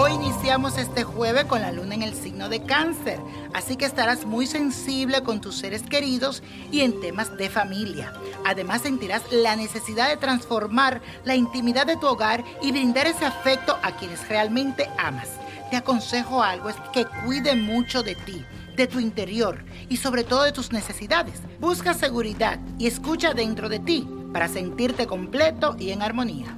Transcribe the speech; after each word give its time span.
Hoy 0.00 0.12
iniciamos 0.12 0.78
este 0.78 1.02
jueves 1.02 1.46
con 1.46 1.60
la 1.60 1.72
luna 1.72 1.96
en 1.96 2.04
el 2.04 2.14
signo 2.14 2.48
de 2.48 2.62
cáncer, 2.62 3.18
así 3.52 3.74
que 3.74 3.84
estarás 3.84 4.26
muy 4.26 4.46
sensible 4.46 5.24
con 5.24 5.40
tus 5.40 5.56
seres 5.56 5.82
queridos 5.82 6.44
y 6.70 6.82
en 6.82 7.00
temas 7.00 7.36
de 7.36 7.50
familia. 7.50 8.12
Además 8.46 8.82
sentirás 8.82 9.24
la 9.32 9.56
necesidad 9.56 10.08
de 10.08 10.16
transformar 10.16 11.02
la 11.24 11.34
intimidad 11.34 11.84
de 11.84 11.96
tu 11.96 12.06
hogar 12.06 12.44
y 12.62 12.70
brindar 12.70 13.08
ese 13.08 13.26
afecto 13.26 13.76
a 13.82 13.96
quienes 13.96 14.28
realmente 14.28 14.88
amas. 14.98 15.30
Te 15.68 15.76
aconsejo 15.76 16.44
algo, 16.44 16.68
es 16.68 16.76
que 16.92 17.04
cuide 17.24 17.56
mucho 17.56 18.04
de 18.04 18.14
ti 18.14 18.44
de 18.76 18.86
tu 18.86 19.00
interior 19.00 19.64
y 19.88 19.96
sobre 19.96 20.22
todo 20.22 20.44
de 20.44 20.52
tus 20.52 20.70
necesidades. 20.70 21.40
Busca 21.58 21.92
seguridad 21.92 22.60
y 22.78 22.86
escucha 22.86 23.34
dentro 23.34 23.68
de 23.68 23.80
ti 23.80 24.08
para 24.32 24.46
sentirte 24.46 25.08
completo 25.08 25.74
y 25.76 25.90
en 25.90 26.02
armonía. 26.02 26.56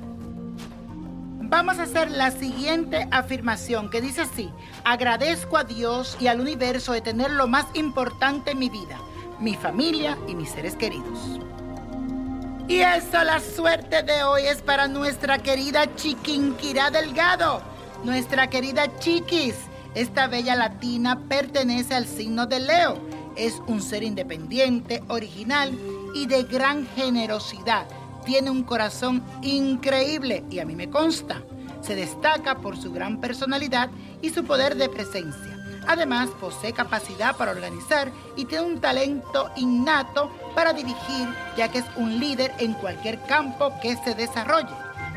Vamos 1.50 1.80
a 1.80 1.82
hacer 1.82 2.12
la 2.12 2.30
siguiente 2.30 3.08
afirmación 3.10 3.90
que 3.90 4.00
dice 4.00 4.20
así, 4.20 4.52
agradezco 4.84 5.56
a 5.56 5.64
Dios 5.64 6.16
y 6.20 6.28
al 6.28 6.40
universo 6.40 6.92
de 6.92 7.00
tener 7.00 7.32
lo 7.32 7.48
más 7.48 7.66
importante 7.74 8.52
en 8.52 8.60
mi 8.60 8.70
vida, 8.70 8.96
mi 9.40 9.56
familia 9.56 10.16
y 10.28 10.36
mis 10.36 10.50
seres 10.50 10.76
queridos. 10.76 11.40
Y 12.68 12.78
eso, 12.78 13.24
la 13.24 13.40
suerte 13.40 14.04
de 14.04 14.22
hoy 14.22 14.42
es 14.42 14.62
para 14.62 14.86
nuestra 14.86 15.38
querida 15.38 15.92
Chiquinquirá 15.96 16.90
Delgado, 16.90 17.60
nuestra 18.04 18.48
querida 18.48 18.86
Chiquis. 19.00 19.56
Esta 19.96 20.28
bella 20.28 20.54
latina 20.54 21.18
pertenece 21.28 21.96
al 21.96 22.06
signo 22.06 22.46
de 22.46 22.60
Leo. 22.60 22.96
Es 23.34 23.60
un 23.66 23.82
ser 23.82 24.04
independiente, 24.04 25.02
original 25.08 25.76
y 26.14 26.26
de 26.26 26.44
gran 26.44 26.86
generosidad 26.94 27.88
tiene 28.24 28.50
un 28.50 28.62
corazón 28.62 29.22
increíble 29.42 30.44
y 30.50 30.58
a 30.58 30.64
mí 30.64 30.76
me 30.76 30.90
consta. 30.90 31.42
Se 31.80 31.94
destaca 31.94 32.58
por 32.58 32.76
su 32.76 32.92
gran 32.92 33.20
personalidad 33.20 33.90
y 34.22 34.30
su 34.30 34.44
poder 34.44 34.76
de 34.76 34.88
presencia. 34.88 35.56
Además, 35.86 36.28
posee 36.40 36.72
capacidad 36.72 37.36
para 37.36 37.52
organizar 37.52 38.12
y 38.36 38.44
tiene 38.44 38.64
un 38.64 38.80
talento 38.80 39.50
innato 39.56 40.30
para 40.54 40.72
dirigir, 40.72 41.28
ya 41.56 41.70
que 41.70 41.78
es 41.78 41.86
un 41.96 42.20
líder 42.20 42.52
en 42.58 42.74
cualquier 42.74 43.20
campo 43.22 43.72
que 43.82 43.96
se 43.96 44.14
desarrolle. 44.14 44.74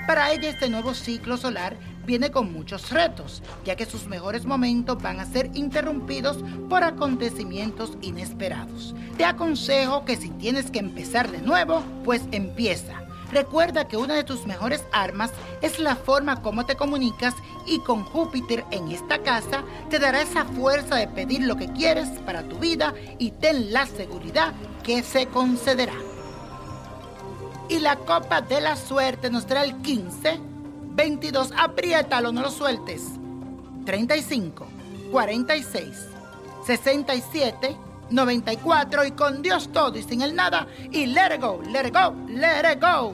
Para 0.07 0.31
ella 0.31 0.49
este 0.49 0.69
nuevo 0.69 0.93
ciclo 0.93 1.37
solar 1.37 1.75
viene 2.05 2.31
con 2.31 2.53
muchos 2.53 2.91
retos, 2.91 3.41
ya 3.65 3.75
que 3.75 3.85
sus 3.85 4.07
mejores 4.07 4.45
momentos 4.45 5.01
van 5.01 5.19
a 5.19 5.25
ser 5.25 5.49
interrumpidos 5.53 6.43
por 6.69 6.83
acontecimientos 6.83 7.97
inesperados. 8.01 8.95
Te 9.17 9.25
aconsejo 9.25 10.05
que 10.05 10.17
si 10.17 10.29
tienes 10.29 10.71
que 10.71 10.79
empezar 10.79 11.31
de 11.31 11.41
nuevo, 11.41 11.83
pues 12.03 12.21
empieza. 12.31 13.03
Recuerda 13.31 13.87
que 13.87 13.97
una 13.97 14.13
de 14.13 14.23
tus 14.23 14.45
mejores 14.45 14.85
armas 14.91 15.31
es 15.61 15.79
la 15.79 15.95
forma 15.95 16.43
como 16.43 16.67
te 16.67 16.75
comunicas 16.75 17.33
y 17.65 17.79
con 17.79 18.03
Júpiter 18.03 18.63
en 18.69 18.91
esta 18.91 19.23
casa 19.23 19.63
te 19.89 19.97
dará 19.97 20.21
esa 20.21 20.45
fuerza 20.45 20.97
de 20.97 21.07
pedir 21.07 21.41
lo 21.41 21.55
que 21.55 21.71
quieres 21.71 22.09
para 22.27 22.43
tu 22.43 22.59
vida 22.59 22.93
y 23.17 23.31
ten 23.31 23.73
la 23.73 23.87
seguridad 23.87 24.53
que 24.83 25.01
se 25.01 25.25
concederá. 25.27 25.95
Y 27.69 27.79
la 27.79 27.95
copa 27.95 28.41
de 28.41 28.61
la 28.61 28.75
suerte 28.75 29.31
nos 29.31 29.47
trae 29.47 29.65
el 29.65 29.77
15, 29.77 30.39
22, 30.95 31.51
apriétalo, 31.57 32.31
no 32.31 32.41
lo 32.41 32.51
sueltes. 32.51 33.01
35, 33.85 34.65
46, 35.11 36.07
67, 36.65 37.77
94 38.09 39.05
y 39.05 39.11
con 39.11 39.41
Dios 39.41 39.69
todo 39.71 39.97
y 39.97 40.03
sin 40.03 40.21
el 40.21 40.35
nada 40.35 40.67
y 40.91 41.05
let 41.07 41.35
it 41.35 41.41
go, 41.41 41.61
let 41.69 41.87
it 41.87 41.93
go, 41.93 42.13
let 42.27 42.71
it 42.71 42.81
go. 42.81 43.13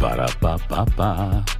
Ba-da-ba-ba-ba. 0.00 1.59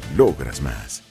logras 0.15 0.61
más. 0.61 1.10